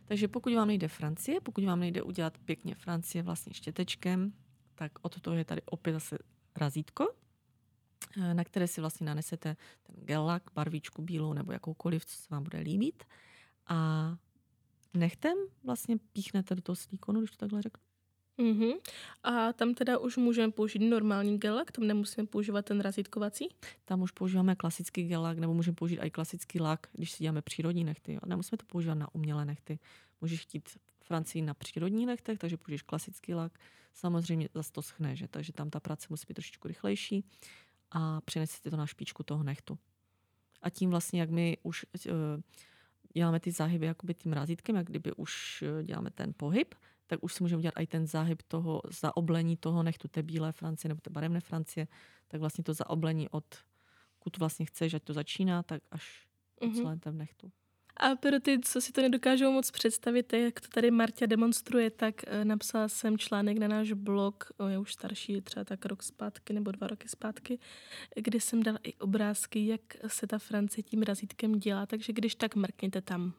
[0.05, 4.33] Takže pokud vám nejde Francie, pokud vám nejde udělat pěkně Francie vlastně štětečkem,
[4.75, 6.19] tak od toho je tady opět zase
[6.57, 7.15] razítko,
[8.17, 12.43] eh, na které si vlastně nanesete ten gellak, barvičku bílou nebo jakoukoliv, co se vám
[12.43, 13.05] bude líbit.
[13.67, 14.17] A
[14.95, 17.88] nechtem vlastně píchnete do toho silikonu, když to takhle řeknu.
[18.39, 18.73] Mm-hmm.
[19.23, 23.49] A tam teda už můžeme použít normální gelak, tam nemusíme používat ten razítkovací?
[23.85, 27.85] Tam už používáme klasický gelak, nebo můžeme použít i klasický lak, když si děláme přírodní
[27.85, 28.13] nechty.
[28.13, 28.21] Jo.
[28.27, 29.79] Nemusíme to používat na umělé nechty.
[30.21, 30.69] Můžeš chtít
[31.01, 33.59] Francii na přírodní nechtech, takže použiješ klasický lak.
[33.95, 35.29] Samozřejmě zase to schne, že?
[35.29, 37.25] takže tam ta práce musí být trošičku rychlejší
[37.91, 39.79] a přinesete to na špičku toho nechtu.
[40.63, 42.13] A tím vlastně, jak my už uh,
[43.15, 46.75] děláme ty záhyby jakoby tím razítkem, jak kdyby už uh, děláme ten pohyb,
[47.09, 50.89] tak už si můžeme udělat i ten záhyb toho zaoblení toho nechtu té bílé Francie
[50.89, 51.87] nebo té barevné Francie,
[52.29, 53.45] tak vlastně to zaoblení od
[54.19, 56.27] kud vlastně chceš, ať to začíná, tak až
[56.61, 56.75] mm-hmm.
[56.75, 57.53] celé ten nechtu.
[57.97, 62.15] A pro ty, co si to nedokážou moc představit, jak to tady Marta demonstruje, tak
[62.27, 66.71] uh, napsala jsem článek na náš blog, je už starší, třeba tak rok zpátky nebo
[66.71, 67.59] dva roky zpátky,
[68.17, 72.57] kde jsem dala i obrázky, jak se ta Francie tím razítkem dělá, takže když tak
[72.57, 73.33] mrkněte tam.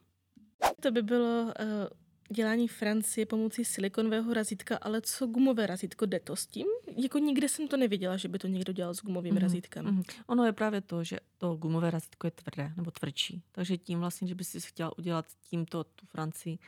[0.79, 1.51] To by bylo uh,
[2.29, 6.67] dělání Francie pomocí silikonového razítka, ale co gumové razítko, jde to s tím?
[6.97, 9.41] Jako nikde jsem to neviděla, že by to někdo dělal s gumovým mm-hmm.
[9.41, 9.85] razítkem.
[9.85, 10.23] Mm-hmm.
[10.27, 13.43] Ono je právě to, že to gumové razítko je tvrdé nebo tvrdší.
[13.51, 16.59] Takže tím vlastně, že by si chtěla udělat tímto tu Francii,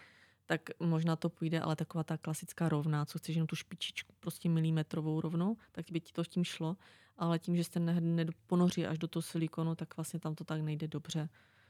[0.46, 4.50] tak možná to půjde, ale taková ta klasická rovná, co chceš jenom tu špičičku, prostě
[4.50, 6.78] milimetrovou rovnou, tak by ti to tím šlo.
[7.18, 10.88] Ale tím, že jste neponoří až do toho silikonu, tak vlastně tam to tak nejde
[10.88, 11.30] dobře,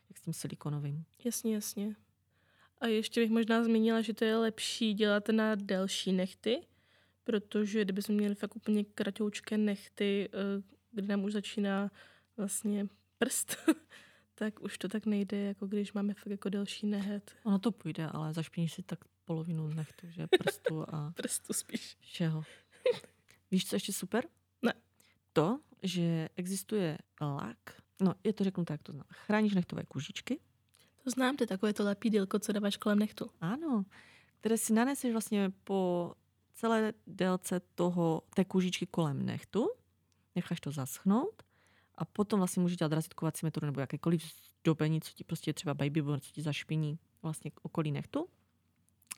[0.09, 1.03] jak s tím silikonovým.
[1.25, 1.95] Jasně, jasně.
[2.81, 6.61] A ještě bych možná zmínila, že to je lepší dělat na delší nechty,
[7.23, 11.91] protože kdybychom měli fakt úplně kratoučké nechty, eh, kdy nám už začíná
[12.37, 13.57] vlastně prst,
[14.35, 17.35] tak už to tak nejde, jako když máme fakt jako delší nehet.
[17.43, 21.11] Ono to půjde, ale zašpiníš si tak polovinu nechtu, že prstu a...
[21.15, 21.97] prstu spíš.
[21.99, 22.43] Všeho.
[23.51, 24.27] Víš, co ještě super?
[24.61, 24.73] Ne.
[25.33, 30.39] To, že existuje lak, no je to řeknu tak, to znamená, chráníš nechtové kůžičky,
[31.03, 33.29] to znám, to je takové to lepídilko, co dáváš kolem nechtu.
[33.41, 33.85] Ano,
[34.39, 36.11] které si naneseš vlastně po
[36.53, 39.69] celé délce toho, té kůžičky kolem nechtu,
[40.35, 41.43] necháš to zaschnout
[41.95, 44.23] a potom vlastně můžeš dělat razitkovací metodu nebo jakékoliv
[44.61, 48.27] zdobení, co ti prostě třeba baby born, co ti zašpiní vlastně okolí nechtu.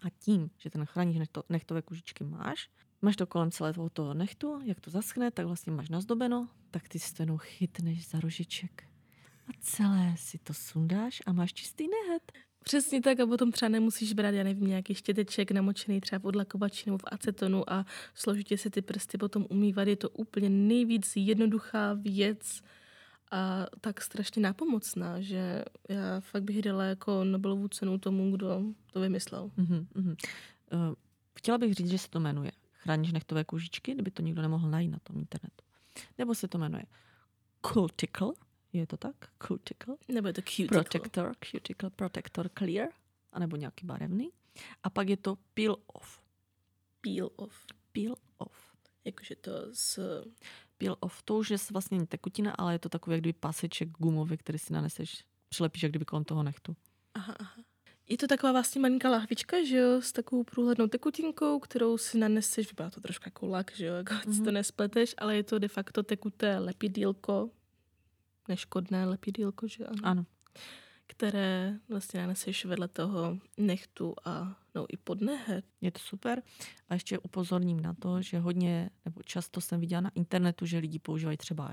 [0.04, 2.70] A tím, že ten chráníš nechto, nechtové kůžičky máš,
[3.02, 7.00] máš to kolem celého toho nechtu, jak to zaschne, tak vlastně máš nazdobeno, tak ty
[7.00, 8.93] si to jenom chytneš za rožiček
[9.48, 12.32] a celé si to sundáš a máš čistý nehet.
[12.64, 16.84] Přesně tak a potom třeba nemusíš brát, já nevím, nějaký štěteček namočený třeba v odlakovači
[16.86, 19.88] nebo v acetonu a složitě si ty prsty potom umývat.
[19.88, 22.62] Je to úplně nejvíc jednoduchá věc
[23.32, 28.62] a tak strašně nápomocná, že já fakt bych dala jako Nobelovu cenu tomu, kdo
[28.94, 29.52] to vymyslel.
[29.58, 30.16] Mm-hmm, mm-hmm.
[30.74, 30.96] Uh,
[31.38, 32.52] chtěla bych říct, že se to jmenuje
[32.84, 35.64] Chráníš nechtové kůžičky, kdyby to nikdo nemohl najít na tom internetu.
[36.18, 36.84] Nebo se to jmenuje
[37.66, 38.32] Culticle,
[38.74, 39.16] je to tak?
[39.48, 39.96] Cuticle?
[40.08, 40.84] Nebo je to cuticle?
[40.84, 42.90] Protector, cuticle, protector clear.
[43.32, 44.32] A nebo nějaký barevný.
[44.84, 46.22] A pak je to peel off.
[47.02, 47.66] Peel off.
[47.92, 48.74] Peel off.
[49.06, 50.00] Jakože to z...
[50.78, 54.38] Peel off, to už je vlastně tekutina, ale je to takový jak kdyby paseček gumový,
[54.38, 56.76] který si naneseš, přilepíš jak kdyby kolem toho nechtu.
[57.14, 57.64] Aha, aha.
[58.10, 62.68] Je to taková vlastně malinká lahvička, že jo, s takovou průhlednou tekutinkou, kterou si naneseš,
[62.68, 64.44] vypadá to trošku jako lak, že jo, jako mm-hmm.
[64.44, 67.50] to nespleteš, ale je to de facto tekuté lepidílko,
[68.48, 70.00] neškodné lepidílko, že ano.
[70.04, 70.26] Ano.
[71.08, 75.66] Které vlastně naneseš vedle toho nechtu a no i pod nehet.
[75.82, 76.42] Je to super.
[76.90, 81.00] A ještě upozorním na to, že hodně, nebo často jsem viděla na internetu, že lidi
[81.00, 81.72] používají třeba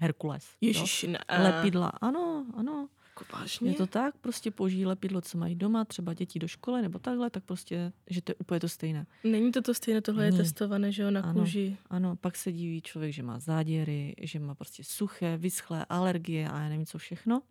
[0.00, 0.56] Herkules.
[0.60, 1.18] Ježiši, ne.
[1.38, 2.88] Lepidla, ano, ano.
[3.20, 3.70] Jako vážně?
[3.70, 7.30] Je to tak, prostě použijí lepidlo, co mají doma, třeba děti do školy nebo takhle,
[7.30, 9.06] tak prostě, že to je úplně to stejné.
[9.24, 10.36] Není to to stejné, tohle Není.
[10.36, 11.76] je testované, že jo, na ano, kůži.
[11.90, 16.60] Ano, pak se diví člověk, že má záděry, že má prostě suché, vyschlé, alergie a
[16.60, 17.42] já nevím co všechno.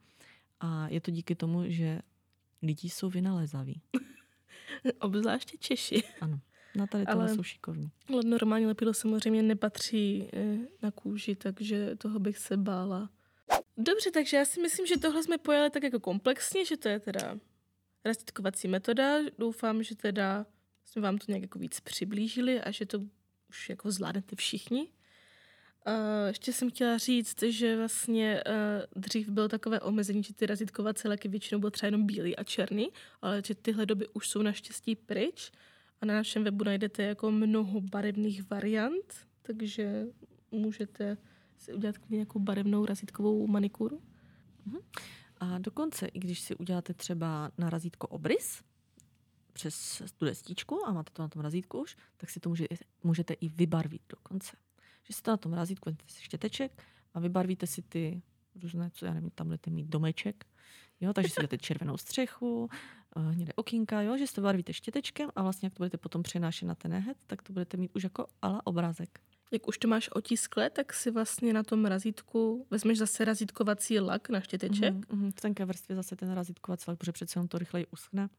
[0.60, 2.00] A je to díky tomu, že
[2.62, 3.82] lidi jsou vynalézaví.
[5.00, 6.04] Obzvláště Češi.
[6.22, 6.40] Ano.
[6.76, 7.92] Na tady tohle ale, jsou šikovní.
[8.10, 13.10] Ale normální lepidlo samozřejmě nepatří eh, na kůži, takže toho bych se bála.
[13.78, 17.00] Dobře, takže já si myslím, že tohle jsme pojali tak jako komplexně, že to je
[17.00, 17.40] teda
[18.06, 19.20] rastitkovací metoda.
[19.38, 20.46] Doufám, že teda
[20.86, 23.00] jsme vám to nějak jako víc přiblížili a že to
[23.50, 24.88] už jako zvládnete všichni.
[25.88, 31.08] Uh, ještě jsem chtěla říct, že vlastně uh, dřív bylo takové omezení, že ty razitkovací
[31.08, 32.90] léky většinou byl třeba jenom bílý a černý,
[33.22, 35.52] ale že tyhle doby už jsou naštěstí pryč
[36.02, 40.06] a na našem webu najdete jako mnoho barevných variant, takže
[40.52, 41.18] můžete
[41.64, 44.02] si udělat nějakou barevnou razítkovou manikuru.
[44.66, 44.78] Mhm.
[45.38, 48.64] A dokonce, i když si uděláte třeba na razítko obrys,
[49.54, 53.34] přes tu destičku a máte to na tom razítku už, tak si to můžete, můžete
[53.34, 54.58] i vybarvit dokonce.
[55.04, 58.22] Že si to na tom razítku si štěteček a vybarvíte si ty
[58.62, 60.46] různé, co já nevím, tam budete mít domeček,
[61.02, 62.70] jo, takže si dáte červenou střechu,
[63.16, 66.24] uh, hnědé okýnka, jo, že si to barvíte štětečkem a vlastně jak to budete potom
[66.24, 69.20] přenášet na ten nehet, tak to budete mít už jako ala obrázek
[69.54, 74.30] jak už to máš otiskle, tak si vlastně na tom razítku vezmeš zase razítkovací lak
[74.30, 74.94] na štěteček.
[74.94, 78.30] Mm-hmm, v tenké vrstvě zase ten razítkovací lak, protože přece on to rychleji uschne.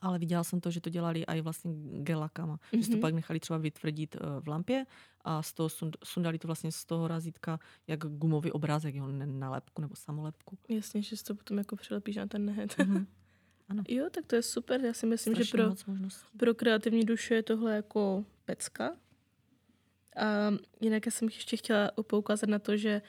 [0.00, 2.56] Ale viděla jsem to, že to dělali i vlastně gelakama.
[2.56, 2.80] Mm-hmm.
[2.80, 3.00] Že to mhm.
[3.00, 4.86] pak nechali třeba vytvrdit uh, v lampě
[5.24, 9.50] a z toho sund, sundali to vlastně z toho razítka jak gumový obrázek, jo, na
[9.50, 10.58] lepku nebo samolepku.
[10.68, 12.76] Jasně, že to potom jako přilepíš na ten nehet.
[12.76, 13.06] Mm-hmm.
[13.68, 13.82] Ano.
[13.88, 14.80] Jo, tak to je super.
[14.80, 15.94] Já si myslím, Strašně že pro,
[16.36, 18.96] pro kreativní duše je tohle jako pecka.
[20.18, 23.02] A jinak jsem ještě chtěla poukázat na to, že e,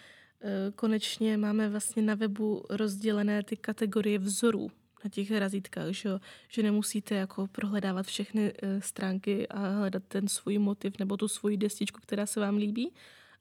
[0.76, 4.72] konečně máme vlastně na webu rozdělené ty kategorie vzorů
[5.04, 6.10] na těch razítkách, že,
[6.50, 11.58] že nemusíte jako prohledávat všechny e, stránky a hledat ten svůj motiv nebo tu svoji
[11.58, 12.94] destičku, která se vám líbí,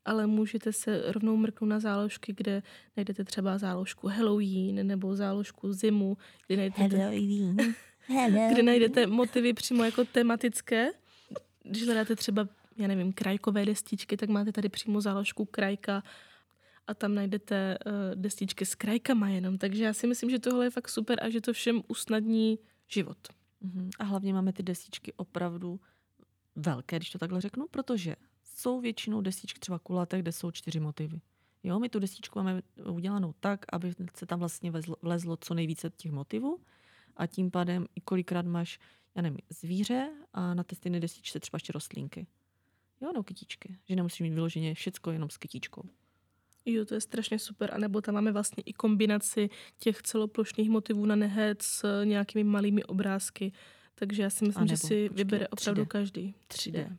[0.04, 2.62] ale můžete se rovnou mrknout na záložky, kde
[2.96, 7.57] najdete třeba záložku Halloween nebo záložku zimu, kde najdete, Halloween.
[8.52, 10.90] kde najdete motivy přímo jako tematické.
[11.62, 12.48] Když hledáte třeba
[12.79, 16.03] já nevím, krajkové destičky, tak máte tady přímo záložku krajka
[16.87, 19.59] a tam najdete uh, destičky s krajkama jenom.
[19.59, 23.19] Takže já si myslím, že tohle je fakt super a že to všem usnadní život.
[23.62, 23.91] Mm-hmm.
[23.99, 25.81] A hlavně máme ty destičky opravdu
[26.57, 31.21] velké, když to takhle řeknu, protože jsou většinou destičky třeba kulaté, kde jsou čtyři motivy.
[31.62, 35.91] Jo, my tu destičku máme udělanou tak, aby se tam vlastně vlezlo, vlezlo co nejvíce
[35.97, 36.59] těch motivů
[37.17, 38.79] a tím pádem i kolikrát máš,
[39.14, 42.27] já nevím, zvíře a na té stejné destičce třeba ještě rostlinky.
[43.00, 43.76] Jo, no kytičky.
[43.88, 45.82] Že nemusíš mít vyloženě všecko jenom s kytičkou.
[46.66, 47.74] Jo, to je strašně super.
[47.74, 52.84] A nebo tam máme vlastně i kombinaci těch celoplošných motivů na nehet s nějakými malými
[52.84, 53.52] obrázky.
[53.94, 55.87] Takže já si myslím, nebo, že si počkej, vybere opravdu 3D.
[55.87, 56.34] každý.
[56.48, 56.96] 3D.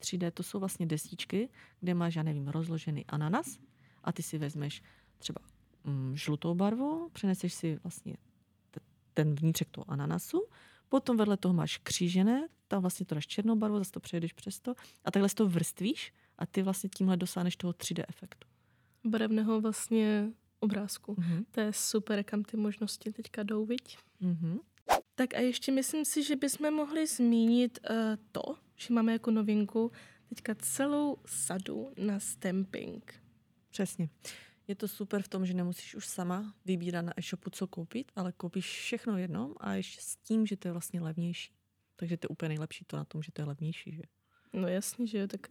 [0.00, 1.48] 3D to jsou vlastně destičky,
[1.80, 3.58] kde máš, já nevím, rozložený ananas
[4.04, 4.82] a ty si vezmeš
[5.18, 5.40] třeba
[5.84, 8.16] mm, žlutou barvu, přeneseš si vlastně
[9.14, 10.46] ten vnitřek toho ananasu,
[10.92, 14.60] potom vedle toho máš křížené, tam vlastně to dáš černou barvu, zase to přejedeš přes
[14.60, 14.74] to
[15.04, 18.48] a takhle si to vrstvíš a ty vlastně tímhle dosáhneš toho 3D efektu.
[19.04, 21.14] Barevného vlastně obrázku.
[21.14, 21.44] Mm-hmm.
[21.50, 23.98] To je super, kam ty možnosti teďka jdou, viď?
[24.22, 24.60] Mm-hmm.
[25.14, 27.96] Tak a ještě myslím si, že bychom mohli zmínit uh,
[28.32, 28.42] to,
[28.76, 29.92] že máme jako novinku
[30.28, 33.14] teďka celou sadu na stamping.
[33.70, 34.08] Přesně.
[34.68, 38.32] Je to super v tom, že nemusíš už sama vybírat na e-shopu, co koupit, ale
[38.32, 41.52] koupíš všechno jednom a ještě s tím, že to je vlastně levnější.
[41.96, 44.02] Takže to je úplně nejlepší to na tom, že to je levnější, že?
[44.52, 45.48] No jasně, že jo, tak...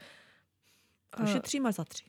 [1.11, 1.23] A...
[1.23, 2.03] Ušetří máš za tři.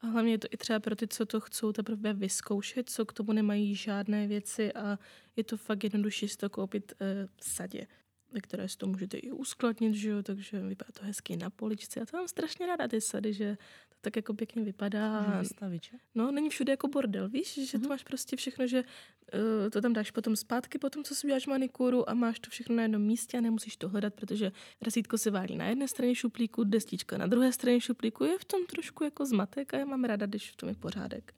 [0.00, 3.12] A hlavně je to i třeba pro ty, co to chcou teprve vyzkoušet, co k
[3.12, 4.98] tomu nemají žádné věci a
[5.36, 7.86] je to fakt jednodušší si to koupit uh, v sadě
[8.32, 12.00] ve které si to můžete i uskladnit, že jo, takže vypadá to hezky na poličce.
[12.00, 13.56] Já to mám strašně ráda ty sady, že
[13.88, 15.38] to tak jako pěkně vypadá.
[15.40, 15.96] Vystavit, že?
[16.14, 17.70] No, není všude jako bordel, víš, že mm-hmm.
[17.72, 17.88] to mhm.
[17.88, 22.10] máš prostě všechno, že uh, to tam dáš potom zpátky, potom co si uděláš manikuru
[22.10, 25.56] a máš to všechno na jednom místě a nemusíš to hledat, protože razítko se válí
[25.56, 29.74] na jedné straně šuplíku, destička na druhé straně šuplíku, je v tom trošku jako zmatek
[29.74, 31.32] a já mám ráda, když v tom je pořádek.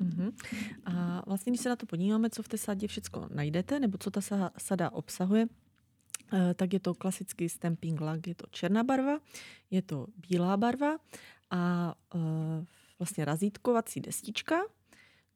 [0.00, 0.32] Uh-huh.
[0.84, 4.10] A vlastně, když se na to podíváme, co v té sadě všechno najdete, nebo co
[4.10, 4.20] ta
[4.58, 5.46] sada obsahuje,
[6.54, 9.18] tak je to klasický stamping lag, je to černá barva,
[9.70, 10.96] je to bílá barva
[11.50, 12.64] a eh,
[12.98, 14.56] vlastně razítkovací destička,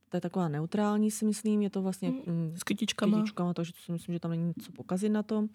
[0.08, 3.18] to je taková neutrální, si myslím, je to vlastně mm, s kytičkama.
[3.18, 5.48] S kytičkama, takže si myslím, že tam není nic co pokazit na tom.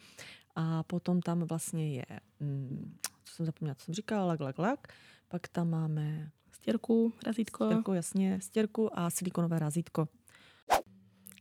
[0.55, 2.05] A potom tam vlastně je,
[2.39, 4.88] mm, co jsem zapomněla, co jsem říkala, lag, lag, lag.
[5.27, 7.65] Pak tam máme stěrku, razítko.
[7.65, 10.07] Stěrku, jasně, stěrku a silikonové razítko.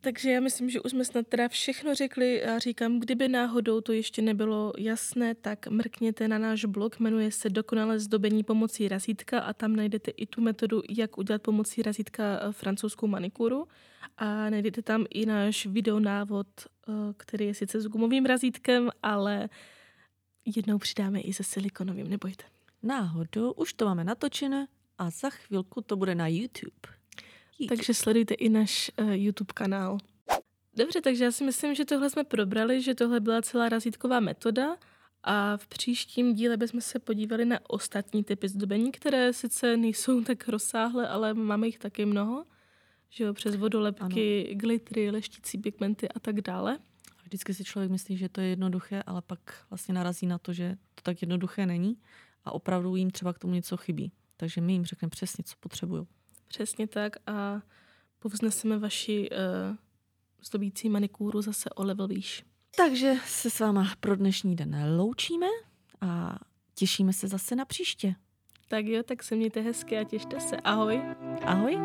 [0.04, 3.92] Takže já myslím, že už jsme snad teda všechno řekli a říkám, kdyby náhodou to
[3.92, 9.52] ještě nebylo jasné, tak mrkněte na náš blog, jmenuje se Dokonale zdobení pomocí razítka a
[9.52, 13.68] tam najdete i tu metodu, jak udělat pomocí razítka eh, francouzskou manikuru
[14.16, 19.48] a najdete tam i náš videonávod, eh, který je sice s gumovým razítkem, ale
[20.56, 22.44] jednou přidáme i se silikonovým, nebojte.
[22.82, 24.66] Náhodou, už to máme natočené
[24.98, 27.01] a za chvilku to bude na YouTube.
[27.68, 29.98] Takže sledujte i náš uh, YouTube kanál.
[30.76, 34.76] Dobře, takže já si myslím, že tohle jsme probrali, že tohle byla celá razítková metoda
[35.22, 40.48] a v příštím díle bychom se podívali na ostatní typy zdobení, které sice nejsou tak
[40.48, 42.44] rozsáhlé, ale máme jich taky mnoho.
[43.10, 44.58] Že jo, přes vodolepky, ano.
[44.58, 46.78] glitry, leštící pigmenty a tak dále.
[47.24, 50.76] Vždycky si člověk myslí, že to je jednoduché, ale pak vlastně narazí na to, že
[50.94, 51.96] to tak jednoduché není
[52.44, 54.12] a opravdu jim třeba k tomu něco chybí.
[54.36, 56.06] Takže my jim řekneme přesně, co potřebují.
[56.52, 57.62] Přesně tak a
[58.18, 59.76] povzneseme vaši uh,
[60.44, 62.44] zdobící manikúru zase o level výš.
[62.76, 65.46] Takže se s váma pro dnešní den loučíme
[66.00, 66.38] a
[66.74, 68.14] těšíme se zase na příště.
[68.68, 70.56] Tak jo, tak se mějte hezky a těšte se.
[70.56, 71.02] Ahoj.
[71.44, 71.78] Ahoj.